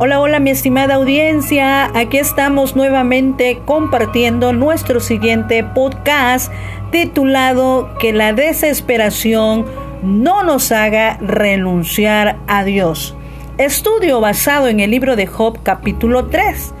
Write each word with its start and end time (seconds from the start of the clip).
Hola, 0.00 0.20
hola 0.20 0.38
mi 0.38 0.50
estimada 0.50 0.94
audiencia, 0.94 1.90
aquí 1.98 2.18
estamos 2.18 2.76
nuevamente 2.76 3.60
compartiendo 3.64 4.52
nuestro 4.52 5.00
siguiente 5.00 5.64
podcast 5.64 6.52
titulado 6.92 7.90
Que 7.98 8.12
la 8.12 8.32
desesperación 8.32 9.66
no 10.04 10.44
nos 10.44 10.70
haga 10.70 11.16
renunciar 11.20 12.38
a 12.46 12.62
Dios. 12.62 13.16
Estudio 13.58 14.20
basado 14.20 14.68
en 14.68 14.78
el 14.78 14.92
libro 14.92 15.16
de 15.16 15.26
Job 15.26 15.58
capítulo 15.64 16.26
3 16.26 16.74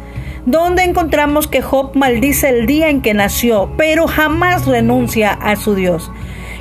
donde 0.46 0.84
encontramos 0.84 1.48
que 1.48 1.60
Job 1.60 1.96
maldice 1.96 2.48
el 2.48 2.66
día 2.66 2.88
en 2.88 3.02
que 3.02 3.14
nació, 3.14 3.70
pero 3.76 4.06
jamás 4.06 4.64
renuncia 4.66 5.32
a 5.32 5.56
su 5.56 5.74
Dios. 5.74 6.10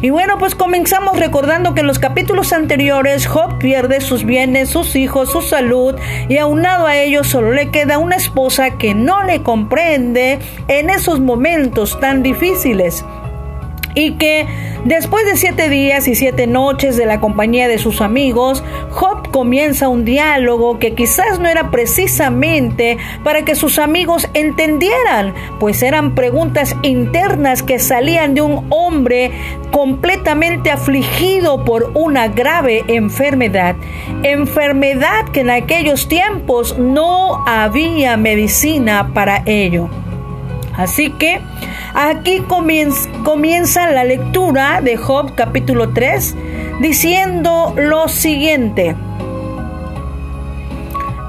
Y 0.02 0.12
bueno, 0.12 0.38
pues 0.38 0.54
comenzamos 0.54 1.18
recordando 1.20 1.74
que 1.74 1.82
en 1.82 1.88
los 1.88 1.98
capítulos 1.98 2.54
anteriores 2.54 3.26
Job 3.26 3.58
pierde 3.58 4.00
sus 4.00 4.26
bienes, 4.26 4.70
sus 4.70 4.96
hijos, 4.96 5.32
su 5.32 5.42
salud 5.42 5.96
y 6.30 6.38
aunado 6.38 6.86
a 6.86 6.98
ello 6.98 7.24
solo 7.24 7.52
le 7.52 7.70
queda 7.70 7.98
una 7.98 8.16
esposa 8.16 8.78
que 8.78 8.94
no 8.94 9.24
le 9.24 9.42
comprende 9.42 10.40
en 10.68 10.90
esos 10.90 11.20
momentos 11.20 12.00
tan 12.00 12.22
difíciles. 12.22 13.04
Y 13.96 14.12
que 14.18 14.46
después 14.88 15.26
de 15.26 15.36
siete 15.36 15.70
días 15.70 16.08
y 16.08 16.16
siete 16.16 16.48
noches 16.48 16.96
de 16.96 17.06
la 17.06 17.20
compañía 17.20 17.68
de 17.68 17.78
sus 17.78 18.02
amigos, 18.02 18.64
Job 18.90 19.30
comienza 19.32 19.90
un 19.90 20.06
diálogo 20.06 20.80
que 20.80 20.96
quizás 20.96 21.40
no 21.40 21.48
era 21.50 21.70
precisamente 21.72 22.98
para 23.24 23.44
que 23.44 23.56
sus 23.56 23.80
amigos 23.80 24.30
entendieran, 24.34 25.34
pues 25.60 25.84
eran 25.84 26.16
preguntas 26.16 26.76
internas 26.84 27.64
que 27.64 27.80
salían 27.80 28.34
de 28.34 28.42
un 28.42 28.66
hombre 28.70 29.32
completamente 29.72 30.72
afligido 30.72 31.66
por 31.66 31.92
una 31.94 32.30
grave 32.30 32.86
enfermedad, 32.88 33.76
enfermedad 34.24 35.26
que 35.32 35.42
en 35.42 35.50
aquellos 35.50 36.08
tiempos 36.08 36.78
no 36.80 37.44
había 37.46 38.16
medicina 38.18 39.12
para 39.14 39.44
ello. 39.46 39.90
Así 40.78 41.10
que 41.10 41.42
aquí 41.96 42.42
comienza, 42.48 43.90
la 43.90 44.04
lectura 44.04 44.80
de 44.82 44.96
Job 44.96 45.34
capítulo 45.36 45.90
3 45.90 46.36
diciendo 46.80 47.74
lo 47.76 48.08
siguiente. 48.08 48.96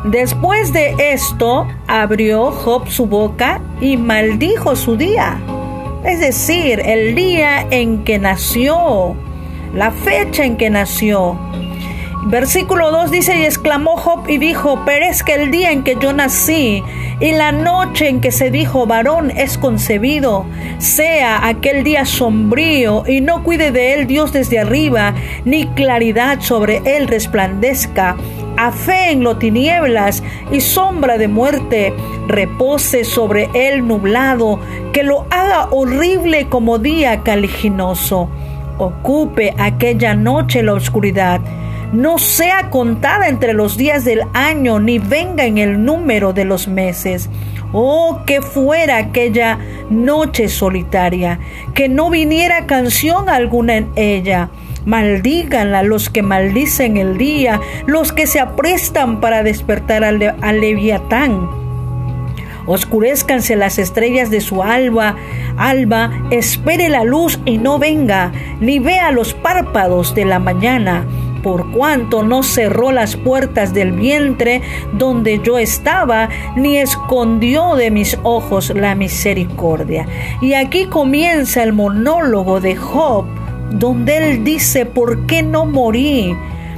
Después 0.04 0.72
de 0.72 0.94
esto 0.98 1.66
abrió 1.86 2.50
Job 2.50 2.88
su 2.88 3.06
boca 3.06 3.60
y 3.80 3.96
maldijo 3.96 4.76
su 4.76 4.96
día, 4.96 5.38
es 6.04 6.20
decir, 6.20 6.80
el 6.84 7.14
día 7.14 7.66
en 7.70 8.04
que 8.04 8.18
nació, 8.18 9.16
la 9.74 9.90
fecha 9.90 10.44
en 10.44 10.56
que 10.56 10.70
nació. 10.70 11.38
Versículo 12.26 12.90
2 12.90 13.10
dice, 13.10 13.38
y 13.38 13.44
exclamó 13.44 13.96
Job 13.96 14.28
y 14.28 14.38
dijo, 14.38 14.84
perezca 14.84 15.34
el 15.34 15.50
día 15.50 15.72
en 15.72 15.82
que 15.82 15.96
yo 16.00 16.12
nací 16.12 16.82
y 17.20 17.32
la 17.32 17.50
noche 17.50 18.08
en 18.08 18.20
que 18.20 18.30
se 18.30 18.50
dijo 18.50 18.86
varón 18.86 19.32
es 19.32 19.58
concebido, 19.58 20.46
sea 20.78 21.46
aquel 21.48 21.82
día 21.82 22.06
sombrío 22.06 23.04
y 23.08 23.20
no 23.20 23.42
cuide 23.42 23.72
de 23.72 23.94
él 23.94 24.06
Dios 24.06 24.32
desde 24.32 24.60
arriba, 24.60 25.14
ni 25.44 25.66
claridad 25.68 26.40
sobre 26.40 26.80
él 26.84 27.08
resplandezca. 27.08 28.16
A 28.56 28.72
fe 28.72 29.10
en 29.12 29.24
lo 29.24 29.36
tinieblas 29.36 30.22
y 30.52 30.60
sombra 30.60 31.18
de 31.18 31.28
muerte, 31.28 31.92
repose 32.28 33.04
sobre 33.04 33.48
él 33.54 33.86
nublado, 33.86 34.60
que 34.92 35.02
lo 35.02 35.26
haga 35.30 35.68
horrible 35.70 36.48
como 36.48 36.78
día 36.78 37.22
caliginoso. 37.22 38.28
Ocupe 38.78 39.54
aquella 39.58 40.14
noche 40.14 40.62
la 40.62 40.74
oscuridad 40.74 41.40
no 41.92 42.18
sea 42.18 42.70
contada 42.70 43.28
entre 43.28 43.52
los 43.52 43.76
días 43.76 44.04
del 44.04 44.22
año, 44.34 44.78
ni 44.78 44.98
venga 44.98 45.44
en 45.44 45.58
el 45.58 45.84
número 45.84 46.32
de 46.32 46.44
los 46.44 46.68
meses. 46.68 47.28
Oh, 47.72 48.20
que 48.26 48.40
fuera 48.40 48.96
aquella 48.96 49.58
noche 49.90 50.48
solitaria, 50.48 51.38
que 51.74 51.88
no 51.88 52.10
viniera 52.10 52.66
canción 52.66 53.28
alguna 53.28 53.76
en 53.76 53.90
ella. 53.96 54.50
Maldíganla 54.84 55.82
los 55.82 56.08
que 56.08 56.22
maldicen 56.22 56.96
el 56.96 57.18
día, 57.18 57.60
los 57.86 58.12
que 58.12 58.26
se 58.26 58.40
aprestan 58.40 59.20
para 59.20 59.42
despertar 59.42 60.02
al, 60.02 60.36
al 60.40 60.60
leviatán. 60.60 61.50
Oscurezcanse 62.66 63.56
las 63.56 63.78
estrellas 63.78 64.30
de 64.30 64.40
su 64.40 64.62
alba, 64.62 65.16
alba, 65.56 66.10
espere 66.30 66.90
la 66.90 67.02
luz 67.04 67.40
y 67.46 67.56
no 67.56 67.78
venga, 67.78 68.30
ni 68.60 68.78
vea 68.78 69.10
los 69.10 69.32
párpados 69.32 70.14
de 70.14 70.26
la 70.26 70.38
mañana 70.38 71.06
por 71.48 71.70
cuanto 71.70 72.22
no 72.22 72.42
cerró 72.42 72.92
las 72.92 73.16
puertas 73.16 73.72
del 73.72 73.92
vientre 73.92 74.60
donde 74.92 75.40
yo 75.42 75.56
estaba, 75.56 76.28
ni 76.56 76.76
escondió 76.76 77.74
de 77.74 77.90
mis 77.90 78.18
ojos 78.22 78.68
la 78.76 78.94
misericordia. 78.94 80.06
Y 80.42 80.52
aquí 80.52 80.84
comienza 80.84 81.62
el 81.62 81.72
monólogo 81.72 82.60
de 82.60 82.76
Job, 82.76 83.24
donde 83.70 84.18
él 84.18 84.44
dice, 84.44 84.84
¿por 84.84 85.24
qué 85.24 85.42
no 85.42 85.64
morí? 85.64 86.36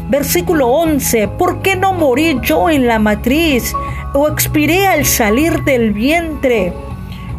Versículo 0.09 0.69
11, 0.69 1.27
¿por 1.37 1.63
qué 1.63 1.75
no 1.75 1.93
morí 1.93 2.39
yo 2.41 2.71
en 2.71 2.87
la 2.87 3.01
matriz 3.01 3.75
o 4.15 4.29
expiré 4.29 4.87
al 4.87 5.05
salir 5.05 5.65
del 5.65 5.93
vientre? 5.93 6.73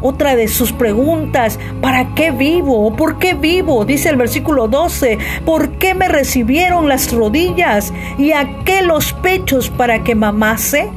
Otra 0.01 0.35
de 0.35 0.47
sus 0.47 0.72
preguntas, 0.72 1.59
¿para 1.81 2.16
qué 2.16 2.31
vivo? 2.31 2.95
¿Por 2.95 3.19
qué 3.19 3.34
vivo? 3.34 3.85
Dice 3.85 4.09
el 4.09 4.16
versículo 4.16 4.67
12, 4.67 5.17
¿por 5.45 5.78
qué 5.78 5.94
me 5.94 6.07
recibieron 6.07 6.89
las 6.89 7.12
rodillas 7.12 7.94
y 8.17 8.31
a 8.31 8.63
qué 8.66 8.81
los 8.81 9.13
pechos 9.13 9.69
para 9.69 10.03
que 10.03 10.16
mamase? 10.16 10.90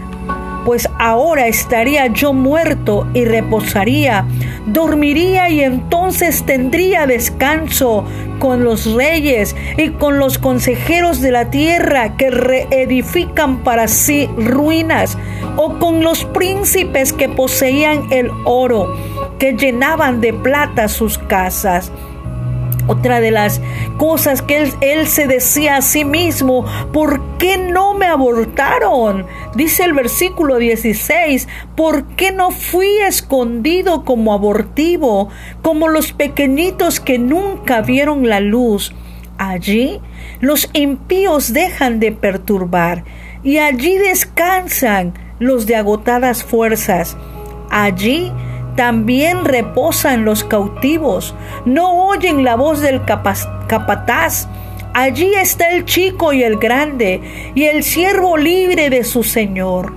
pues 0.64 0.88
ahora 0.98 1.46
estaría 1.46 2.06
yo 2.06 2.32
muerto 2.32 3.06
y 3.12 3.24
reposaría, 3.24 4.26
dormiría 4.66 5.50
y 5.50 5.60
entonces 5.60 6.44
tendría 6.44 7.06
descanso 7.06 8.04
con 8.38 8.64
los 8.64 8.92
reyes 8.94 9.54
y 9.76 9.90
con 9.90 10.18
los 10.18 10.38
consejeros 10.38 11.20
de 11.20 11.30
la 11.30 11.50
tierra 11.50 12.16
que 12.16 12.30
reedifican 12.30 13.62
para 13.64 13.88
sí 13.88 14.28
ruinas, 14.36 15.18
o 15.56 15.78
con 15.78 16.02
los 16.02 16.24
príncipes 16.24 17.12
que 17.12 17.28
poseían 17.28 18.12
el 18.12 18.30
oro, 18.44 18.96
que 19.38 19.52
llenaban 19.52 20.20
de 20.20 20.32
plata 20.32 20.88
sus 20.88 21.18
casas. 21.18 21.92
Otra 22.86 23.20
de 23.20 23.30
las 23.30 23.62
cosas 23.96 24.42
que 24.42 24.70
él, 24.80 25.06
se 25.06 25.26
decía 25.26 25.76
a 25.76 25.82
sí 25.82 26.04
mismo, 26.04 26.66
¿por 26.92 27.20
qué 27.38 27.56
no 27.56 27.94
me 27.94 28.06
abortaron? 28.06 29.26
Dice 29.54 29.84
el 29.84 29.94
versículo 29.94 30.58
16, 30.58 31.48
¿por 31.76 32.04
qué 32.08 32.30
no 32.30 32.50
fui 32.50 32.98
escondido 33.06 34.04
como 34.04 34.34
abortivo, 34.34 35.30
como 35.62 35.88
los 35.88 36.12
pequeñitos 36.12 37.00
que 37.00 37.18
nunca 37.18 37.80
vieron 37.80 38.28
la 38.28 38.40
luz? 38.40 38.92
Allí 39.38 40.00
los 40.40 40.68
impíos 40.74 41.52
dejan 41.52 42.00
de 42.00 42.12
perturbar 42.12 43.04
y 43.42 43.58
allí 43.58 43.96
descansan 43.96 45.14
los 45.38 45.66
de 45.66 45.76
agotadas 45.76 46.44
fuerzas. 46.44 47.16
Allí 47.70 48.30
también 48.76 49.44
reposan 49.44 50.24
los 50.24 50.44
cautivos, 50.44 51.34
no 51.64 52.06
oyen 52.06 52.44
la 52.44 52.56
voz 52.56 52.80
del 52.80 53.02
capataz. 53.04 54.48
Allí 54.92 55.32
está 55.34 55.70
el 55.70 55.84
chico 55.84 56.32
y 56.32 56.42
el 56.42 56.56
grande, 56.56 57.20
y 57.54 57.64
el 57.64 57.82
siervo 57.82 58.36
libre 58.36 58.90
de 58.90 59.04
su 59.04 59.22
Señor. 59.22 59.92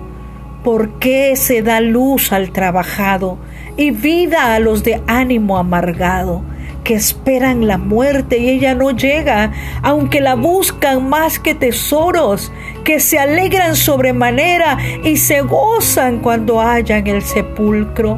¿Por 0.64 1.00
qué 1.00 1.36
se 1.36 1.62
da 1.62 1.82
luz 1.82 2.32
al 2.32 2.52
trabajado 2.52 3.38
y 3.78 3.92
vida 3.92 4.54
a 4.54 4.60
los 4.60 4.84
de 4.84 5.02
ánimo 5.08 5.58
amargado? 5.58 6.44
que 6.88 6.94
esperan 6.94 7.68
la 7.68 7.78
muerte 7.78 8.38
y 8.38 8.50
ella 8.50 8.74
no 8.74 8.92
llega, 8.92 9.52
aunque 9.84 10.22
la 10.22 10.36
buscan 10.36 11.10
más 11.10 11.38
que 11.38 11.54
tesoros, 11.54 12.50
que 12.86 13.02
se 13.02 13.20
alegran 13.20 13.76
sobremanera 13.76 14.78
y 15.04 15.18
se 15.18 15.42
gozan 15.42 16.20
cuando 16.20 16.62
hallan 16.62 17.06
el 17.08 17.24
sepulcro. 17.24 18.18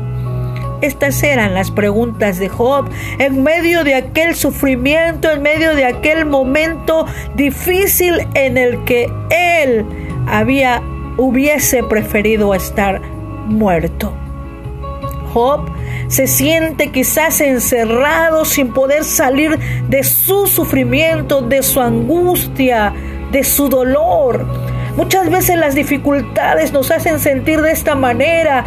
Estas 0.81 1.22
eran 1.24 1.54
las 1.54 1.72
preguntas 1.72 2.40
de 2.40 2.50
Job 2.50 2.90
en 3.18 3.44
medio 3.44 3.84
de 3.84 3.96
aquel 3.96 4.36
sufrimiento, 4.36 5.30
en 5.30 5.42
medio 5.42 5.76
de 5.76 5.86
aquel 5.86 6.26
momento 6.26 7.06
difícil 7.36 8.28
en 8.34 8.58
el 8.58 8.84
que 8.86 9.12
él 9.30 9.86
había 10.28 10.81
hubiese 11.18 11.84
preferido 11.84 12.56
estar 12.56 13.02
muerto. 13.48 14.14
Job 15.34 15.70
se 16.08 16.28
siente 16.28 16.92
quizás 16.92 17.42
encerrado 17.42 18.46
sin 18.46 18.74
poder 18.74 19.04
salir 19.04 19.60
de 19.90 20.04
su 20.04 20.48
sufrimiento, 20.48 21.42
de 21.42 21.62
su 21.62 21.81
angustia, 21.81 22.94
de 23.31 23.44
su 23.44 23.70
dolor. 23.70 24.46
Muchas 24.96 25.30
veces 25.30 25.58
las 25.58 25.76
dificultades 25.76 26.74
nos 26.74 26.90
hacen 26.90 27.20
sentir 27.20 27.62
de 27.62 27.72
esta 27.72 27.96
manera, 27.96 28.66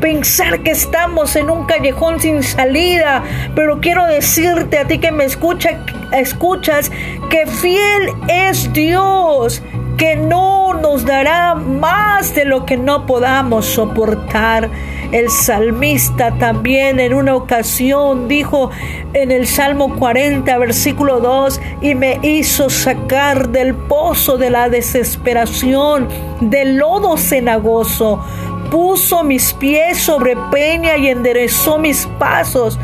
pensar 0.00 0.60
que 0.60 0.70
estamos 0.70 1.36
en 1.36 1.50
un 1.50 1.66
callejón 1.66 2.20
sin 2.20 2.42
salida, 2.42 3.22
pero 3.54 3.80
quiero 3.80 4.06
decirte 4.06 4.78
a 4.78 4.86
ti 4.86 4.98
que 4.98 5.12
me 5.12 5.24
escucha, 5.24 5.84
escuchas 6.12 6.90
que 7.30 7.46
fiel 7.46 8.12
es 8.28 8.72
Dios 8.72 9.62
que 9.98 10.14
no 10.14 10.74
nos 10.74 11.04
dará 11.04 11.56
más 11.56 12.34
de 12.34 12.44
lo 12.44 12.64
que 12.64 12.76
no 12.76 13.04
podamos 13.04 13.66
soportar. 13.66 14.70
El 15.10 15.28
salmista 15.28 16.38
también 16.38 17.00
en 17.00 17.14
una 17.14 17.34
ocasión 17.34 18.28
dijo 18.28 18.70
en 19.12 19.32
el 19.32 19.46
Salmo 19.46 19.96
40, 19.96 20.56
versículo 20.58 21.18
2, 21.18 21.60
y 21.80 21.94
me 21.96 22.20
hizo 22.22 22.70
sacar 22.70 23.48
del 23.48 23.74
pozo 23.74 24.38
de 24.38 24.50
la 24.50 24.68
desesperación, 24.68 26.08
del 26.40 26.76
lodo 26.76 27.16
cenagoso, 27.16 28.22
puso 28.70 29.22
mis 29.24 29.52
pies 29.54 29.98
sobre 29.98 30.36
peña 30.50 30.96
y 30.96 31.08
enderezó 31.08 31.78
mis 31.78 32.06
pasos 32.18 32.78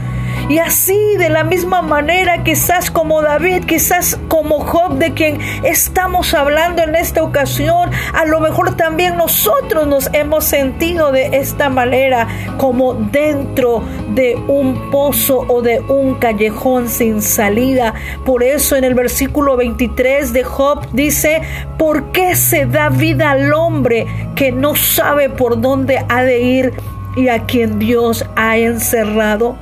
y 0.49 0.59
así, 0.59 1.17
de 1.17 1.31
la 1.31 1.43
misma 1.43 1.81
manera, 1.81 2.43
quizás 2.45 2.91
como 2.91 3.23
David, 3.23 3.65
quizás 3.65 4.19
como 4.29 4.61
Job, 4.61 4.99
de 4.99 5.15
quien 5.15 5.39
estamos 5.63 6.35
hablando 6.35 6.83
en 6.83 6.95
esta 6.95 7.23
ocasión, 7.23 7.91
a 8.13 8.27
lo 8.27 8.41
mejor 8.41 8.77
también 8.77 9.17
nosotros 9.17 9.87
nos 9.87 10.11
hemos 10.13 10.45
sentido 10.45 11.13
de 11.13 11.39
esta 11.39 11.71
manera, 11.71 12.29
como 12.59 12.95
dentro 12.95 13.83
de 14.15 14.37
un 14.47 14.91
pozo 14.91 15.47
o 15.49 15.63
de 15.63 15.81
un 15.81 16.17
callejón 16.17 16.89
sin 16.89 17.23
salida. 17.23 17.95
Por 18.27 18.43
eso 18.43 18.77
en 18.77 18.85
el 18.85 18.95
versículo 18.95 19.57
23 19.57 20.33
de 20.35 20.45
Job 20.45 20.87
dice, 20.93 21.41
¿por 21.79 22.13
qué 22.13 22.37
se 22.37 22.67
da 22.67 22.91
vida 22.91 23.31
al 23.31 23.53
hombre 23.55 24.07
que 24.37 24.53
no 24.53 24.75
sabe 24.75 25.31
por 25.31 25.61
dónde 25.61 26.05
ha 26.09 26.23
de 26.23 26.41
ir 26.41 26.75
y 27.17 27.29
a 27.29 27.45
quien 27.45 27.79
Dios 27.79 28.27
ha 28.37 28.59
encerrado? 28.59 29.57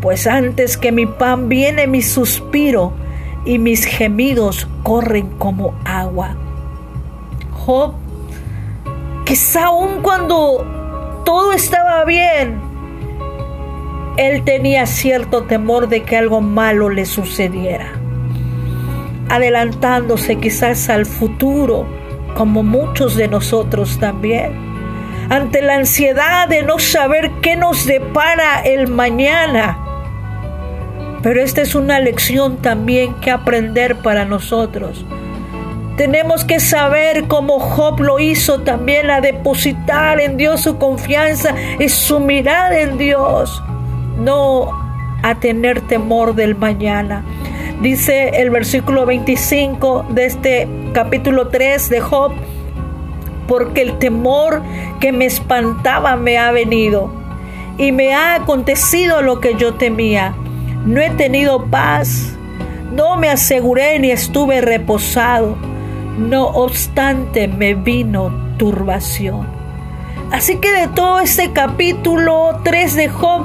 Pues 0.00 0.26
antes 0.26 0.76
que 0.76 0.92
mi 0.92 1.06
pan 1.06 1.48
viene 1.48 1.86
mi 1.86 2.02
suspiro 2.02 2.92
y 3.44 3.58
mis 3.58 3.84
gemidos 3.84 4.68
corren 4.82 5.28
como 5.38 5.74
agua. 5.84 6.36
Job, 7.52 7.94
quizá 9.24 9.66
aún 9.66 10.02
cuando 10.02 11.22
todo 11.24 11.52
estaba 11.52 12.04
bien, 12.04 12.60
él 14.16 14.42
tenía 14.44 14.86
cierto 14.86 15.44
temor 15.44 15.88
de 15.88 16.02
que 16.02 16.16
algo 16.16 16.40
malo 16.40 16.88
le 16.88 17.06
sucediera, 17.06 17.92
adelantándose 19.28 20.36
quizás 20.36 20.88
al 20.88 21.06
futuro, 21.06 21.86
como 22.34 22.62
muchos 22.62 23.16
de 23.16 23.28
nosotros 23.28 23.98
también 23.98 24.70
ante 25.30 25.62
la 25.62 25.76
ansiedad 25.76 26.48
de 26.48 26.64
no 26.64 26.80
saber 26.80 27.30
qué 27.40 27.54
nos 27.54 27.86
depara 27.86 28.62
el 28.62 28.88
mañana. 28.88 29.78
Pero 31.22 31.42
esta 31.42 31.60
es 31.60 31.74
una 31.74 32.00
lección 32.00 32.56
también 32.56 33.14
que 33.14 33.30
aprender 33.30 33.96
para 33.96 34.24
nosotros. 34.24 35.04
Tenemos 35.96 36.44
que 36.46 36.60
saber 36.60 37.28
cómo 37.28 37.60
Job 37.60 38.00
lo 38.00 38.18
hizo 38.18 38.62
también, 38.62 39.10
a 39.10 39.20
depositar 39.20 40.18
en 40.18 40.38
Dios 40.38 40.62
su 40.62 40.78
confianza 40.78 41.54
y 41.78 41.90
su 41.90 42.20
mirada 42.20 42.80
en 42.80 42.96
Dios, 42.96 43.62
no 44.18 44.70
a 45.22 45.34
tener 45.40 45.82
temor 45.82 46.34
del 46.34 46.56
mañana. 46.56 47.22
Dice 47.82 48.30
el 48.40 48.48
versículo 48.48 49.04
25 49.04 50.06
de 50.10 50.24
este 50.24 50.68
capítulo 50.94 51.48
3 51.48 51.90
de 51.90 52.00
Job, 52.00 52.32
porque 53.46 53.82
el 53.82 53.98
temor 53.98 54.62
que 55.00 55.12
me 55.12 55.26
espantaba 55.26 56.16
me 56.16 56.38
ha 56.38 56.50
venido 56.50 57.12
y 57.76 57.92
me 57.92 58.14
ha 58.14 58.36
acontecido 58.36 59.20
lo 59.20 59.40
que 59.40 59.54
yo 59.56 59.74
temía 59.74 60.34
no 60.84 61.00
he 61.00 61.10
tenido 61.10 61.66
paz, 61.66 62.32
no 62.92 63.16
me 63.16 63.28
aseguré 63.28 63.98
ni 63.98 64.10
estuve 64.10 64.60
reposado, 64.60 65.56
no 66.18 66.46
obstante 66.48 67.48
me 67.48 67.74
vino 67.74 68.32
turbación. 68.58 69.46
Así 70.32 70.58
que 70.58 70.70
de 70.72 70.88
todo 70.88 71.20
este 71.20 71.52
capítulo 71.52 72.60
3 72.62 72.94
de 72.94 73.08
Job, 73.08 73.42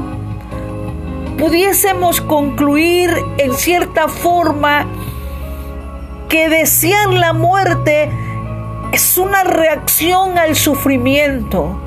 pudiésemos 1.37 2.21
concluir 2.21 3.11
en 3.37 3.53
cierta 3.53 4.07
forma 4.07 4.87
que 6.29 6.49
desear 6.49 7.09
la 7.09 7.33
muerte 7.33 8.09
es 8.91 9.17
una 9.17 9.43
reacción 9.43 10.37
al 10.37 10.55
sufrimiento 10.55 11.79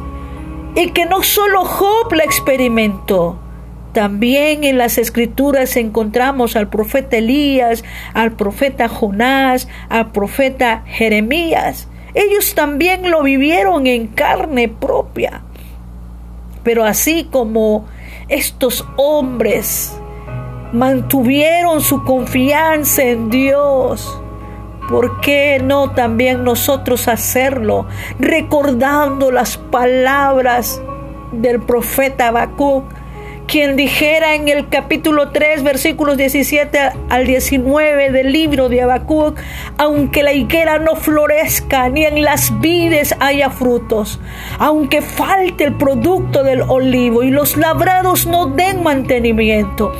y 0.74 0.90
que 0.90 1.06
no 1.06 1.22
solo 1.22 1.64
Job 1.64 2.12
la 2.12 2.24
experimentó, 2.24 3.36
también 3.98 4.62
en 4.62 4.78
las 4.78 4.96
escrituras 4.96 5.76
encontramos 5.76 6.54
al 6.54 6.68
profeta 6.68 7.16
Elías, 7.16 7.82
al 8.14 8.30
profeta 8.30 8.88
Jonás, 8.88 9.66
al 9.88 10.12
profeta 10.12 10.84
Jeremías. 10.86 11.88
Ellos 12.14 12.54
también 12.54 13.10
lo 13.10 13.24
vivieron 13.24 13.88
en 13.88 14.06
carne 14.06 14.68
propia. 14.68 15.42
Pero 16.62 16.84
así 16.84 17.24
como 17.24 17.86
estos 18.28 18.86
hombres 18.94 19.98
mantuvieron 20.72 21.80
su 21.80 22.04
confianza 22.04 23.02
en 23.02 23.30
Dios, 23.30 24.16
¿por 24.88 25.20
qué 25.22 25.60
no 25.60 25.90
también 25.90 26.44
nosotros 26.44 27.08
hacerlo 27.08 27.88
recordando 28.20 29.32
las 29.32 29.56
palabras 29.56 30.80
del 31.32 31.60
profeta 31.60 32.28
Habacuc 32.28 32.84
quien 33.48 33.76
dijera 33.76 34.34
en 34.34 34.46
el 34.46 34.68
capítulo 34.68 35.30
3, 35.30 35.62
versículos 35.62 36.18
17 36.18 36.78
al 37.08 37.26
19 37.26 38.12
del 38.12 38.30
libro 38.30 38.68
de 38.68 38.82
Habacuc, 38.82 39.40
aunque 39.78 40.22
la 40.22 40.34
higuera 40.34 40.78
no 40.78 40.96
florezca 40.96 41.88
ni 41.88 42.04
en 42.04 42.22
las 42.22 42.60
vides 42.60 43.14
haya 43.20 43.48
frutos, 43.48 44.20
aunque 44.58 45.00
falte 45.00 45.64
el 45.64 45.74
producto 45.74 46.44
del 46.44 46.60
olivo 46.60 47.22
y 47.22 47.30
los 47.30 47.56
labrados 47.56 48.26
no 48.26 48.46
den 48.46 48.82
mantenimiento, 48.82 49.92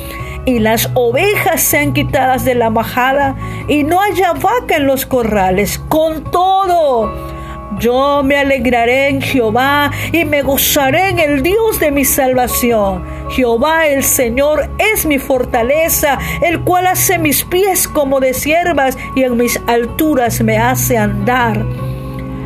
y 0.45 0.59
las 0.59 0.91
ovejas 0.93 1.61
sean 1.61 1.93
quitadas 1.93 2.45
de 2.45 2.53
la 2.53 2.69
majada 2.69 3.35
y 3.67 3.83
no 3.83 3.99
haya 3.99 4.33
vaca 4.33 4.75
en 4.77 4.85
los 4.85 5.07
corrales, 5.07 5.79
con 5.89 6.23
todo, 6.31 7.38
yo 7.77 8.23
me 8.23 8.37
alegraré 8.37 9.09
en 9.09 9.21
Jehová 9.21 9.91
y 10.11 10.25
me 10.25 10.41
gozaré 10.41 11.09
en 11.09 11.19
el 11.19 11.43
Dios 11.43 11.79
de 11.79 11.91
mi 11.91 12.03
salvación. 12.03 13.05
Jehová 13.29 13.87
el 13.87 14.03
Señor 14.03 14.69
es 14.79 15.05
mi 15.05 15.19
fortaleza, 15.19 16.17
el 16.41 16.61
cual 16.61 16.87
hace 16.87 17.19
mis 17.19 17.43
pies 17.43 17.87
como 17.87 18.19
de 18.19 18.33
siervas 18.33 18.97
y 19.15 19.23
en 19.23 19.37
mis 19.37 19.61
alturas 19.67 20.41
me 20.41 20.57
hace 20.57 20.97
andar. 20.97 21.63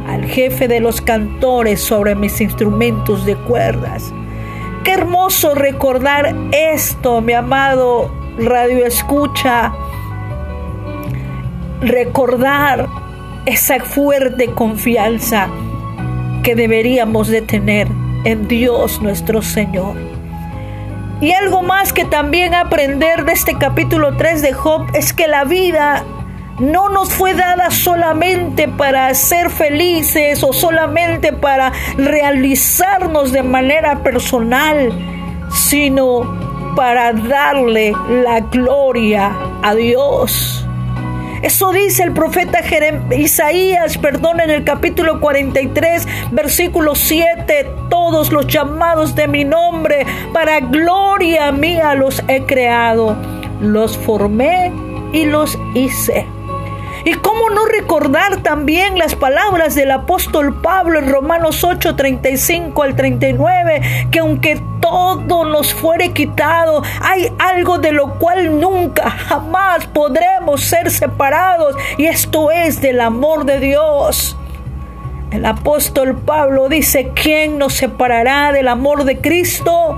Al 0.08 0.26
jefe 0.26 0.68
de 0.68 0.82
los 0.82 1.00
cantores 1.00 1.80
sobre 1.80 2.16
mis 2.16 2.42
instrumentos 2.42 3.26
de 3.26 3.36
cuerdas. 3.36 4.14
Qué 4.84 4.92
hermoso 4.92 5.56
recordar 5.56 6.36
esto, 6.52 7.22
mi 7.22 7.32
amado 7.32 8.12
radio 8.38 8.86
escucha. 8.86 9.74
Recordar 11.82 13.03
esa 13.46 13.80
fuerte 13.80 14.48
confianza 14.48 15.50
que 16.44 16.56
deberíamos 16.56 17.28
de 17.28 17.42
tener 17.42 17.88
en 18.24 18.48
Dios 18.48 19.02
nuestro 19.02 19.42
Señor. 19.42 19.96
Y 21.22 21.32
algo 21.32 21.62
más 21.62 21.94
que 21.94 22.06
también 22.06 22.54
aprender 22.54 23.26
de 23.26 23.34
este 23.34 23.58
capítulo 23.58 24.18
3 24.18 24.42
de 24.42 24.54
Job 24.54 24.88
es 24.94 25.14
que 25.14 25.28
la 25.28 25.46
vida 25.46 26.04
no 26.60 26.90
nos 26.90 27.14
fue 27.14 27.34
dada 27.34 27.72
solamente 27.72 28.68
para 28.68 29.14
ser 29.14 29.50
felices 29.50 30.44
o 30.44 30.54
solamente 30.54 31.34
para 31.34 31.72
realizarnos 31.98 33.32
de 33.32 33.44
manera 33.44 34.04
personal, 34.04 34.92
sino 35.52 36.74
para 36.76 37.14
darle 37.14 37.94
la 38.24 38.42
gloria 38.42 39.32
a 39.62 39.74
Dios. 39.76 40.63
Eso 41.44 41.74
dice 41.74 42.04
el 42.04 42.14
profeta 42.14 42.60
Isaías, 43.12 43.98
perdón, 43.98 44.40
en 44.40 44.50
el 44.50 44.64
capítulo 44.64 45.20
43, 45.20 46.08
versículo 46.32 46.96
7, 46.96 47.70
todos 47.90 48.32
los 48.32 48.48
llamados 48.48 49.14
de 49.14 49.28
mi 49.28 49.44
nombre, 49.44 50.06
para 50.32 50.62
gloria 50.62 51.52
mía 51.52 51.96
los 51.96 52.24
he 52.30 52.44
creado, 52.44 53.18
los 53.60 53.98
formé 53.98 54.72
y 55.12 55.26
los 55.26 55.60
hice. 55.76 56.26
¿Y 57.06 57.14
cómo 57.16 57.50
no 57.50 57.66
recordar 57.66 58.44
también 58.44 58.98
las 58.98 59.16
palabras 59.16 59.76
del 59.76 59.92
apóstol 59.92 60.62
Pablo 60.62 61.00
en 61.00 61.10
Romanos 61.10 61.64
8, 61.64 61.96
35 61.98 62.82
al 62.82 62.96
39, 62.96 64.08
que 64.10 64.20
aunque 64.20 64.62
todo 64.80 65.44
nos 65.44 65.74
fuere 65.74 66.14
quitado, 66.14 66.82
hay 67.02 67.30
algo 67.40 67.78
de 67.78 67.92
lo 67.92 68.14
cual 68.20 68.58
nunca, 68.60 69.10
jamás 69.10 69.86
podremos 69.88 70.64
ser 70.64 70.92
separados, 70.92 71.76
y 71.98 72.06
esto 72.06 72.52
es 72.52 72.80
del 72.80 73.02
amor 73.02 73.46
de 73.46 73.60
Dios. 73.60 74.38
El 75.32 75.46
apóstol 75.46 76.16
Pablo 76.16 76.70
dice, 76.70 77.12
¿quién 77.16 77.58
nos 77.58 77.74
separará 77.74 78.52
del 78.52 78.68
amor 78.68 79.04
de 79.04 79.20
Cristo? 79.20 79.98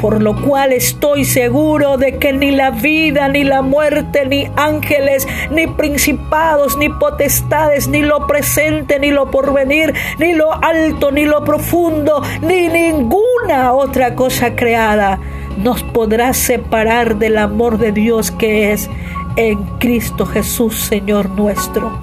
por 0.00 0.22
lo 0.22 0.34
cual 0.34 0.72
estoy 0.72 1.24
seguro 1.24 1.96
de 1.98 2.16
que 2.18 2.32
ni 2.32 2.50
la 2.50 2.70
vida, 2.70 3.28
ni 3.28 3.44
la 3.44 3.62
muerte, 3.62 4.26
ni 4.26 4.50
ángeles, 4.56 5.28
ni 5.50 5.66
principados, 5.66 6.76
ni 6.78 6.88
potestades, 6.88 7.86
ni 7.88 8.00
lo 8.00 8.26
presente, 8.26 8.98
ni 8.98 9.10
lo 9.10 9.30
porvenir, 9.30 9.94
ni 10.18 10.32
lo 10.32 10.52
alto, 10.52 11.10
ni 11.10 11.26
lo 11.26 11.44
profundo, 11.44 12.22
ni 12.40 12.68
ninguna 12.68 13.72
otra 13.72 14.14
cosa 14.14 14.56
creada 14.56 15.20
nos 15.58 15.82
podrá 15.82 16.32
separar 16.32 17.16
del 17.16 17.36
amor 17.36 17.76
de 17.76 17.92
Dios 17.92 18.30
que 18.30 18.72
es 18.72 18.88
en 19.36 19.62
Cristo 19.78 20.24
Jesús, 20.24 20.78
Señor 20.80 21.28
nuestro. 21.30 22.00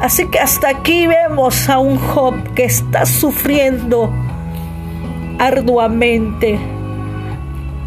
Así 0.00 0.26
que 0.26 0.38
hasta 0.38 0.68
aquí 0.68 1.06
vemos 1.06 1.68
a 1.68 1.78
un 1.78 1.96
Job 1.96 2.34
que 2.54 2.64
está 2.64 3.06
sufriendo 3.06 4.12
arduamente 5.38 6.58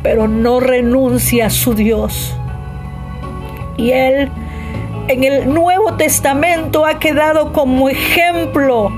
pero 0.06 0.28
no 0.28 0.60
renuncia 0.60 1.48
a 1.48 1.50
su 1.50 1.74
Dios. 1.74 2.38
Y 3.76 3.90
él 3.90 4.30
en 5.08 5.24
el 5.24 5.52
Nuevo 5.52 5.96
Testamento 5.96 6.86
ha 6.86 7.00
quedado 7.00 7.52
como 7.52 7.90
ejemplo, 7.90 8.92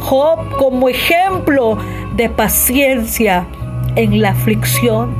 Job 0.00 0.50
como 0.56 0.88
ejemplo 0.88 1.78
de 2.16 2.28
paciencia 2.28 3.46
en 3.94 4.20
la 4.20 4.30
aflicción. 4.30 5.14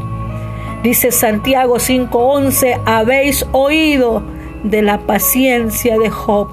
Dice 0.82 1.12
Santiago 1.12 1.78
5:11, 1.78 2.80
habéis 2.84 3.46
oído 3.52 4.24
de 4.64 4.82
la 4.82 4.98
paciencia 5.06 6.00
de 6.00 6.10
Job 6.10 6.48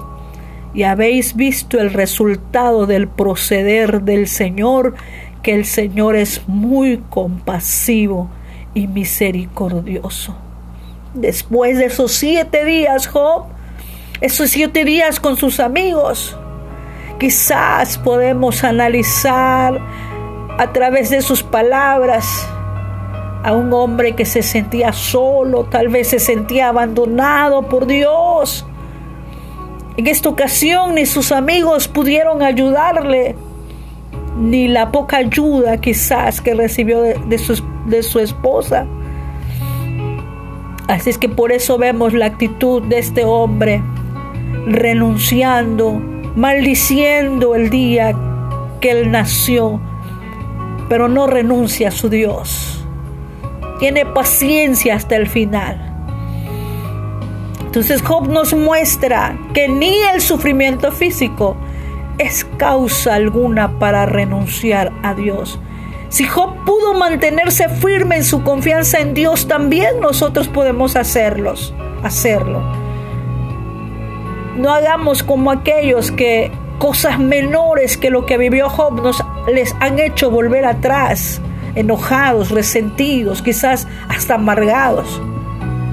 y 0.74 0.84
habéis 0.84 1.34
visto 1.34 1.80
el 1.80 1.92
resultado 1.92 2.86
del 2.86 3.08
proceder 3.08 4.02
del 4.02 4.28
Señor, 4.28 4.94
que 5.42 5.56
el 5.56 5.64
Señor 5.64 6.14
es 6.14 6.46
muy 6.46 7.02
compasivo 7.10 8.30
y 8.76 8.86
misericordioso. 8.86 10.36
Después 11.14 11.78
de 11.78 11.86
esos 11.86 12.12
siete 12.12 12.66
días, 12.66 13.06
Job, 13.06 13.44
esos 14.20 14.50
siete 14.50 14.84
días 14.84 15.18
con 15.18 15.38
sus 15.38 15.60
amigos, 15.60 16.36
quizás 17.18 17.96
podemos 17.96 18.64
analizar 18.64 19.80
a 20.58 20.72
través 20.74 21.08
de 21.08 21.22
sus 21.22 21.42
palabras 21.42 22.46
a 23.42 23.54
un 23.54 23.72
hombre 23.72 24.14
que 24.14 24.26
se 24.26 24.42
sentía 24.42 24.92
solo, 24.92 25.64
tal 25.64 25.88
vez 25.88 26.08
se 26.08 26.18
sentía 26.18 26.68
abandonado 26.68 27.62
por 27.62 27.86
Dios. 27.86 28.66
En 29.96 30.06
esta 30.06 30.28
ocasión 30.28 30.96
ni 30.96 31.06
sus 31.06 31.32
amigos 31.32 31.88
pudieron 31.88 32.42
ayudarle, 32.42 33.36
ni 34.36 34.68
la 34.68 34.92
poca 34.92 35.18
ayuda 35.18 35.78
quizás 35.78 36.40
que 36.40 36.54
recibió 36.54 37.00
de, 37.00 37.38
sus 37.38 37.62
de 37.86 38.02
su 38.02 38.18
esposa. 38.18 38.86
Así 40.88 41.10
es 41.10 41.18
que 41.18 41.28
por 41.28 41.52
eso 41.52 41.78
vemos 41.78 42.12
la 42.12 42.26
actitud 42.26 42.82
de 42.82 42.98
este 42.98 43.24
hombre 43.24 43.82
renunciando, 44.66 46.00
maldiciendo 46.36 47.54
el 47.54 47.70
día 47.70 48.14
que 48.80 48.90
él 48.92 49.10
nació, 49.10 49.80
pero 50.88 51.08
no 51.08 51.26
renuncia 51.26 51.88
a 51.88 51.90
su 51.90 52.08
Dios. 52.08 52.84
Tiene 53.80 54.06
paciencia 54.06 54.94
hasta 54.94 55.16
el 55.16 55.26
final. 55.26 55.82
Entonces 57.64 58.00
Job 58.00 58.28
nos 58.28 58.54
muestra 58.54 59.36
que 59.52 59.68
ni 59.68 60.02
el 60.14 60.20
sufrimiento 60.20 60.92
físico 60.92 61.56
es 62.18 62.44
causa 62.56 63.14
alguna 63.14 63.78
para 63.78 64.06
renunciar 64.06 64.92
a 65.02 65.14
Dios. 65.14 65.58
Si 66.08 66.24
Job 66.24 66.64
pudo 66.64 66.94
mantenerse 66.94 67.68
firme 67.68 68.16
en 68.16 68.24
su 68.24 68.42
confianza 68.42 69.00
en 69.00 69.12
Dios, 69.12 69.48
también 69.48 70.00
nosotros 70.00 70.48
podemos 70.48 70.96
hacerlos, 70.96 71.74
hacerlo. 72.02 72.62
No 74.56 74.72
hagamos 74.72 75.22
como 75.22 75.50
aquellos 75.50 76.10
que 76.10 76.50
cosas 76.78 77.18
menores 77.18 77.98
que 77.98 78.10
lo 78.10 78.24
que 78.24 78.38
vivió 78.38 78.68
Job 78.68 79.02
nos 79.02 79.22
les 79.52 79.74
han 79.80 79.98
hecho 79.98 80.30
volver 80.30 80.64
atrás, 80.64 81.40
enojados, 81.74 82.50
resentidos, 82.50 83.42
quizás 83.42 83.86
hasta 84.08 84.36
amargados. 84.36 85.20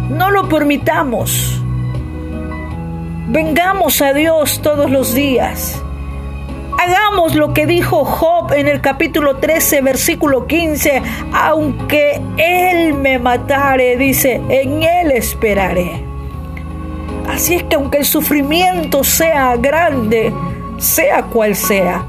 No 0.10 0.32
lo 0.32 0.48
permitamos. 0.48 1.62
Vengamos 3.28 4.02
a 4.02 4.14
Dios 4.14 4.62
todos 4.62 4.92
los 4.92 5.14
días 5.14 5.83
Hagamos 6.78 7.36
lo 7.36 7.54
que 7.54 7.66
dijo 7.66 8.04
Job 8.04 8.52
en 8.54 8.68
el 8.68 8.82
capítulo 8.82 9.38
13, 9.38 9.82
versículo 9.82 10.48
15. 10.48 11.02
Aunque 11.32 12.22
Él 12.38 12.94
me 12.96 13.20
matare, 13.20 13.96
dice, 13.98 14.42
en 14.50 14.84
Él 14.84 15.12
esperaré. 15.12 16.04
Así 17.28 17.56
es 17.56 17.64
que 17.64 17.76
aunque 17.76 18.00
el 18.00 18.06
sufrimiento 18.06 19.04
sea 19.04 19.56
grande, 19.56 20.34
sea 20.78 21.24
cual 21.24 21.56
sea, 21.56 22.06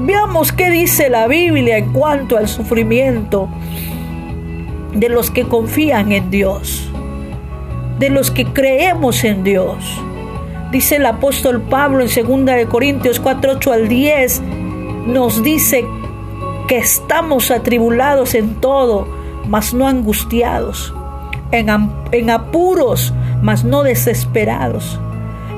veamos 0.00 0.52
qué 0.52 0.70
dice 0.70 1.08
la 1.08 1.26
Biblia 1.26 1.78
en 1.78 1.92
cuanto 1.92 2.36
al 2.36 2.48
sufrimiento 2.48 3.48
de 4.92 5.08
los 5.08 5.30
que 5.30 5.46
confían 5.46 6.12
en 6.12 6.30
Dios, 6.30 6.90
de 7.98 8.10
los 8.10 8.30
que 8.30 8.46
creemos 8.46 9.22
en 9.24 9.44
Dios. 9.44 10.02
Dice 10.70 10.96
el 10.96 11.06
apóstol 11.06 11.62
Pablo 11.62 12.04
en 12.04 12.08
2 12.44 12.66
Corintios 12.68 13.20
4, 13.20 13.52
8 13.52 13.72
al 13.72 13.88
10, 13.88 14.42
nos 15.06 15.42
dice 15.44 15.84
que 16.66 16.78
estamos 16.78 17.52
atribulados 17.52 18.34
en 18.34 18.56
todo, 18.56 19.06
mas 19.46 19.72
no 19.72 19.86
angustiados, 19.86 20.92
en, 21.52 21.68
en 22.10 22.30
apuros, 22.30 23.14
mas 23.42 23.62
no 23.62 23.84
desesperados, 23.84 24.98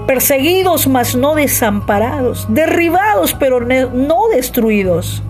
perseguidos, 0.07 0.87
mas 0.87 1.17
no 1.17 1.35
desamparados, 1.35 2.47
derribados, 2.51 3.35
pero 3.35 3.61
no 3.61 4.29
destruidos, 4.29 5.23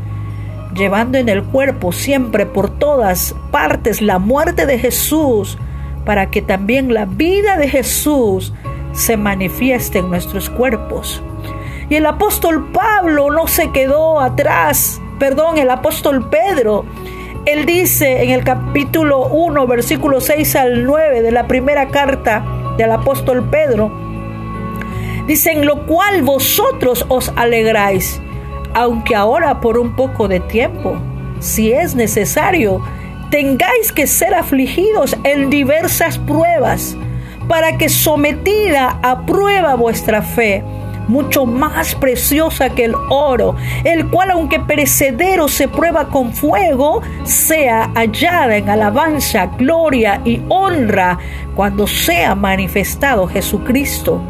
llevando 0.74 1.18
en 1.18 1.28
el 1.28 1.44
cuerpo 1.44 1.92
siempre 1.92 2.46
por 2.46 2.68
todas 2.68 3.36
partes 3.52 4.02
la 4.02 4.18
muerte 4.18 4.66
de 4.66 4.80
Jesús, 4.80 5.56
para 6.04 6.30
que 6.30 6.42
también 6.42 6.92
la 6.92 7.04
vida 7.04 7.56
de 7.58 7.68
Jesús 7.68 8.52
se 8.98 9.16
manifieste 9.16 10.00
en 10.00 10.10
nuestros 10.10 10.50
cuerpos. 10.50 11.22
Y 11.88 11.94
el 11.94 12.06
apóstol 12.06 12.70
Pablo 12.72 13.30
no 13.30 13.46
se 13.46 13.70
quedó 13.70 14.20
atrás, 14.20 15.00
perdón, 15.18 15.56
el 15.56 15.70
apóstol 15.70 16.28
Pedro, 16.28 16.84
él 17.46 17.64
dice 17.64 18.24
en 18.24 18.30
el 18.30 18.44
capítulo 18.44 19.26
1, 19.28 19.66
versículo 19.68 20.20
6 20.20 20.56
al 20.56 20.84
9 20.84 21.22
de 21.22 21.30
la 21.30 21.46
primera 21.46 21.88
carta 21.88 22.44
del 22.76 22.90
apóstol 22.90 23.48
Pedro, 23.48 23.90
dice, 25.26 25.52
en 25.52 25.64
lo 25.64 25.86
cual 25.86 26.22
vosotros 26.22 27.06
os 27.08 27.32
alegráis, 27.36 28.20
aunque 28.74 29.14
ahora 29.14 29.60
por 29.60 29.78
un 29.78 29.94
poco 29.94 30.26
de 30.26 30.40
tiempo, 30.40 30.98
si 31.38 31.72
es 31.72 31.94
necesario, 31.94 32.82
tengáis 33.30 33.92
que 33.92 34.08
ser 34.08 34.34
afligidos 34.34 35.16
en 35.22 35.50
diversas 35.50 36.18
pruebas 36.18 36.96
para 37.48 37.78
que 37.78 37.88
sometida 37.88 38.98
a 39.02 39.22
prueba 39.24 39.74
vuestra 39.74 40.22
fe, 40.22 40.62
mucho 41.08 41.46
más 41.46 41.94
preciosa 41.94 42.70
que 42.70 42.84
el 42.84 42.94
oro, 43.08 43.56
el 43.84 44.08
cual 44.10 44.30
aunque 44.30 44.60
perecedero 44.60 45.48
se 45.48 45.66
prueba 45.66 46.08
con 46.08 46.32
fuego, 46.32 47.00
sea 47.24 47.90
hallada 47.94 48.56
en 48.56 48.68
alabanza, 48.68 49.46
gloria 49.58 50.20
y 50.24 50.42
honra 50.48 51.18
cuando 51.56 51.86
sea 51.86 52.34
manifestado 52.34 53.26
Jesucristo, 53.26 54.20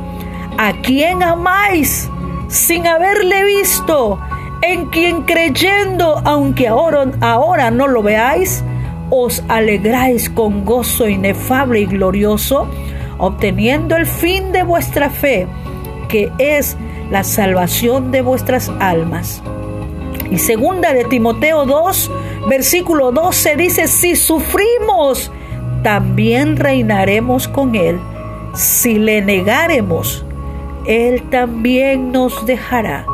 a 0.56 0.72
quien 0.80 1.22
amáis 1.22 2.08
sin 2.46 2.86
haberle 2.86 3.44
visto, 3.44 4.18
en 4.62 4.86
quien 4.86 5.22
creyendo, 5.22 6.20
aunque 6.24 6.68
ahora, 6.68 7.06
ahora 7.20 7.70
no 7.70 7.86
lo 7.88 8.02
veáis, 8.02 8.64
os 9.10 9.42
alegráis 9.48 10.30
con 10.30 10.64
gozo 10.64 11.08
inefable 11.08 11.80
y 11.80 11.86
glorioso, 11.86 12.68
obteniendo 13.18 13.96
el 13.96 14.06
fin 14.06 14.52
de 14.52 14.62
vuestra 14.62 15.10
fe, 15.10 15.46
que 16.08 16.32
es 16.38 16.76
la 17.10 17.24
salvación 17.24 18.10
de 18.10 18.22
vuestras 18.22 18.70
almas. 18.80 19.42
Y 20.30 20.38
segunda 20.38 20.92
de 20.92 21.04
Timoteo 21.04 21.64
2, 21.64 22.10
versículo 22.48 23.12
12 23.12 23.56
dice, 23.56 23.88
si 23.88 24.14
sufrimos, 24.16 25.30
también 25.82 26.56
reinaremos 26.56 27.48
con 27.48 27.74
Él. 27.74 27.98
Si 28.54 28.98
le 28.98 29.22
negaremos, 29.22 30.24
Él 30.86 31.22
también 31.30 32.12
nos 32.12 32.44
dejará. 32.46 33.06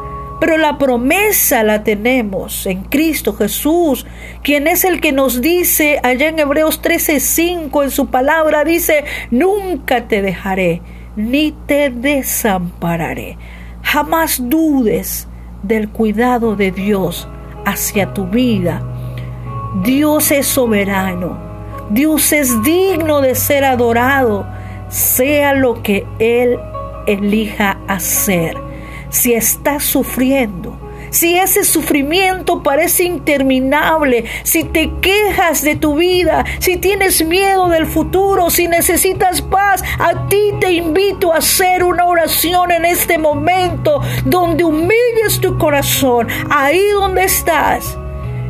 Pero 0.44 0.58
la 0.58 0.76
promesa 0.76 1.62
la 1.62 1.84
tenemos 1.84 2.66
en 2.66 2.82
Cristo 2.82 3.32
Jesús, 3.32 4.04
quien 4.42 4.66
es 4.66 4.84
el 4.84 5.00
que 5.00 5.10
nos 5.10 5.40
dice 5.40 5.98
allá 6.02 6.28
en 6.28 6.38
Hebreos 6.38 6.82
13:5 6.82 7.82
en 7.82 7.90
su 7.90 8.08
palabra 8.08 8.62
dice, 8.62 9.04
"Nunca 9.30 10.06
te 10.06 10.20
dejaré 10.20 10.82
ni 11.16 11.52
te 11.66 11.88
desampararé." 11.88 13.38
Jamás 13.82 14.50
dudes 14.50 15.28
del 15.62 15.88
cuidado 15.88 16.56
de 16.56 16.72
Dios 16.72 17.26
hacia 17.64 18.12
tu 18.12 18.26
vida. 18.26 18.82
Dios 19.82 20.30
es 20.30 20.46
soberano. 20.46 21.38
Dios 21.88 22.34
es 22.34 22.62
digno 22.62 23.22
de 23.22 23.34
ser 23.34 23.64
adorado, 23.64 24.46
sea 24.90 25.54
lo 25.54 25.82
que 25.82 26.06
Él 26.18 26.58
elija 27.06 27.78
hacer. 27.88 28.63
Si 29.14 29.32
estás 29.32 29.84
sufriendo, 29.84 30.76
si 31.10 31.36
ese 31.36 31.62
sufrimiento 31.62 32.64
parece 32.64 33.04
interminable, 33.04 34.24
si 34.42 34.64
te 34.64 34.90
quejas 35.00 35.62
de 35.62 35.76
tu 35.76 35.94
vida, 35.94 36.44
si 36.58 36.78
tienes 36.78 37.24
miedo 37.24 37.68
del 37.68 37.86
futuro, 37.86 38.50
si 38.50 38.66
necesitas 38.66 39.40
paz, 39.40 39.84
a 40.00 40.28
ti 40.28 40.52
te 40.60 40.72
invito 40.72 41.32
a 41.32 41.36
hacer 41.36 41.84
una 41.84 42.06
oración 42.06 42.72
en 42.72 42.84
este 42.84 43.16
momento 43.16 44.00
donde 44.24 44.64
humilles 44.64 45.38
tu 45.40 45.56
corazón, 45.58 46.26
ahí 46.50 46.82
donde 46.98 47.22
estás, 47.22 47.96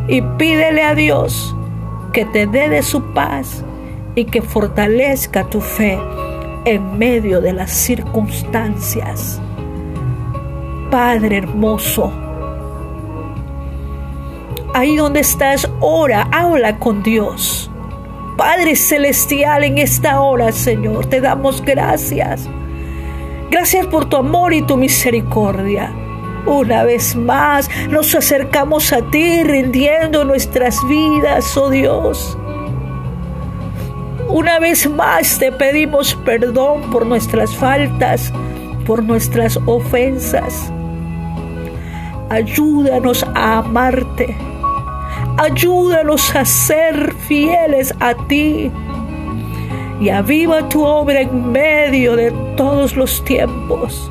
y 0.09 0.23
pídele 0.39 0.83
a 0.83 0.95
Dios 0.95 1.55
que 2.15 2.25
te 2.25 2.47
dé 2.47 2.71
de 2.71 2.83
su 2.83 3.13
paz 3.13 3.63
y 4.15 4.25
que 4.25 4.41
fortalezca 4.41 5.45
tu 5.45 5.61
fe 5.61 5.99
en 6.65 6.97
medio 6.97 7.43
de 7.43 7.53
las 7.53 7.71
circunstancias. 7.71 9.43
Padre 10.95 11.39
hermoso, 11.39 12.13
ahí 14.75 14.95
donde 14.95 15.19
estás, 15.19 15.69
ora, 15.81 16.29
habla 16.31 16.79
con 16.79 17.03
Dios. 17.03 17.69
Padre 18.37 18.77
Celestial, 18.77 19.65
en 19.65 19.79
esta 19.79 20.21
hora, 20.21 20.53
Señor, 20.53 21.07
te 21.07 21.21
damos 21.21 21.63
gracias. 21.63 22.49
Gracias 23.51 23.87
por 23.87 24.05
tu 24.05 24.19
amor 24.19 24.55
y 24.55 24.63
tu 24.63 24.77
misericordia. 24.77 25.93
Una 26.47 26.85
vez 26.85 27.17
más 27.17 27.69
nos 27.91 28.15
acercamos 28.15 28.93
a 28.93 29.03
ti 29.11 29.43
rindiendo 29.43 30.25
nuestras 30.25 30.79
vidas, 30.87 31.57
oh 31.57 31.71
Dios. 31.71 32.39
Una 34.29 34.61
vez 34.61 34.89
más 34.89 35.41
te 35.41 35.51
pedimos 35.51 36.15
perdón 36.25 36.89
por 36.93 37.05
nuestras 37.05 37.53
faltas, 37.57 38.33
por 38.87 39.03
nuestras 39.03 39.59
ofensas. 39.67 40.73
Ayúdanos 42.35 43.25
a 43.37 43.59
amarte. 43.59 44.37
Ayúdanos 45.39 46.35
a 46.35 46.45
ser 46.45 47.15
fieles 47.15 47.95
a 48.01 48.13
ti. 48.27 48.73
Y 50.01 50.09
aviva 50.09 50.69
tu 50.69 50.83
obra 50.83 51.21
en 51.21 51.53
medio 51.53 52.17
de 52.17 52.33
todos 52.57 52.97
los 52.97 53.25
tiempos. 53.25 54.11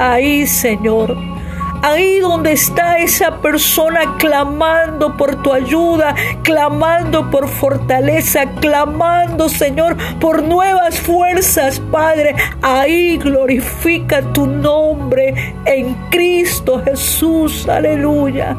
Ahí, 0.00 0.44
Señor, 0.44 1.16
ahí 1.82 2.20
donde 2.20 2.52
está 2.52 2.98
esa 2.98 3.42
persona 3.42 4.16
clamando 4.18 5.16
por 5.16 5.42
tu 5.42 5.52
ayuda, 5.52 6.14
clamando 6.42 7.30
por 7.30 7.48
fortaleza, 7.48 8.44
clamando, 8.60 9.48
Señor, 9.48 9.96
por 10.18 10.42
nuevas 10.42 10.98
fuerzas, 11.00 11.80
Padre. 11.90 12.34
Ahí 12.62 13.18
glorifica 13.18 14.22
tu 14.32 14.46
nombre 14.46 15.54
en 15.64 15.94
Cristo 16.10 16.82
Jesús. 16.84 17.68
Aleluya. 17.68 18.56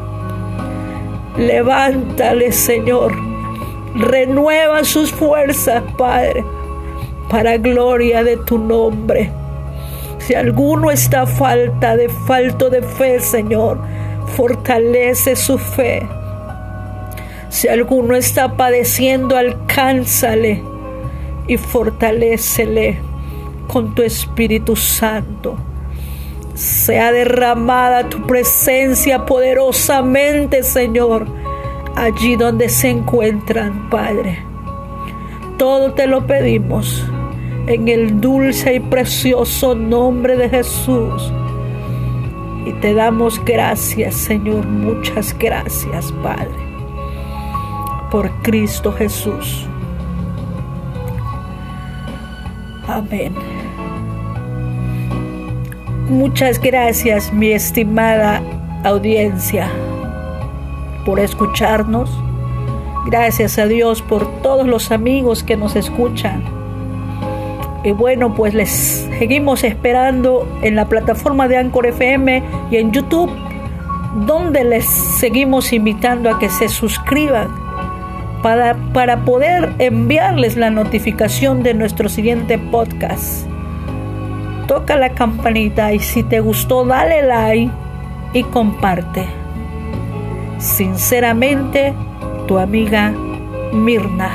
Levántale, 1.36 2.52
Señor. 2.52 3.12
Renueva 3.96 4.84
sus 4.84 5.12
fuerzas, 5.12 5.82
Padre, 5.96 6.44
para 7.28 7.56
gloria 7.56 8.22
de 8.22 8.36
tu 8.38 8.58
nombre. 8.58 9.43
Si 10.26 10.34
alguno 10.34 10.90
está 10.90 11.26
falta 11.26 11.96
de 11.96 12.08
falto 12.08 12.70
de 12.70 12.80
fe, 12.80 13.20
Señor, 13.20 13.78
fortalece 14.36 15.36
su 15.36 15.58
fe. 15.58 16.08
Si 17.50 17.68
alguno 17.68 18.14
está 18.14 18.56
padeciendo, 18.56 19.36
alcánzale 19.36 20.62
y 21.46 21.58
fortalécele 21.58 23.00
con 23.68 23.94
tu 23.94 24.00
Espíritu 24.00 24.76
Santo. 24.76 25.58
Sea 26.54 27.12
derramada 27.12 28.08
tu 28.08 28.26
presencia 28.26 29.26
poderosamente, 29.26 30.62
Señor, 30.62 31.26
allí 31.96 32.36
donde 32.36 32.70
se 32.70 32.88
encuentran, 32.88 33.90
Padre. 33.90 34.38
Todo 35.58 35.92
te 35.92 36.06
lo 36.06 36.26
pedimos 36.26 37.04
en 37.66 37.88
el 37.88 38.20
dulce 38.20 38.74
y 38.74 38.80
precioso 38.80 39.74
nombre 39.74 40.36
de 40.36 40.48
Jesús. 40.48 41.32
Y 42.66 42.72
te 42.80 42.94
damos 42.94 43.42
gracias, 43.44 44.14
Señor, 44.14 44.66
muchas 44.66 45.36
gracias, 45.38 46.12
Padre, 46.22 46.48
por 48.10 48.30
Cristo 48.42 48.92
Jesús. 48.92 49.66
Amén. 52.86 53.34
Muchas 56.08 56.60
gracias, 56.60 57.32
mi 57.32 57.52
estimada 57.52 58.42
audiencia, 58.82 59.70
por 61.04 61.18
escucharnos. 61.18 62.10
Gracias 63.06 63.58
a 63.58 63.66
Dios 63.66 64.00
por 64.02 64.42
todos 64.42 64.66
los 64.66 64.90
amigos 64.90 65.42
que 65.42 65.56
nos 65.56 65.76
escuchan 65.76 66.63
y 67.84 67.92
bueno, 67.92 68.34
pues 68.34 68.54
les 68.54 68.70
seguimos 69.18 69.62
esperando 69.62 70.48
en 70.62 70.74
la 70.74 70.88
plataforma 70.88 71.48
de 71.48 71.58
Anchor 71.58 71.86
FM 71.86 72.42
y 72.70 72.76
en 72.78 72.92
YouTube, 72.92 73.30
donde 74.26 74.64
les 74.64 74.86
seguimos 74.86 75.72
invitando 75.72 76.30
a 76.30 76.38
que 76.38 76.48
se 76.48 76.70
suscriban 76.70 77.48
para, 78.42 78.74
para 78.94 79.24
poder 79.24 79.74
enviarles 79.78 80.56
la 80.56 80.70
notificación 80.70 81.62
de 81.62 81.74
nuestro 81.74 82.08
siguiente 82.08 82.58
podcast. 82.58 83.46
Toca 84.66 84.96
la 84.96 85.10
campanita 85.10 85.92
y 85.92 85.98
si 85.98 86.22
te 86.22 86.40
gustó, 86.40 86.86
dale 86.86 87.22
like 87.22 87.70
y 88.32 88.44
comparte. 88.44 89.26
Sinceramente, 90.58 91.92
tu 92.46 92.58
amiga 92.58 93.12
Mirna. 93.74 94.30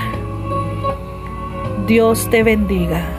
Dios 1.87 2.29
te 2.29 2.43
bendiga. 2.43 3.18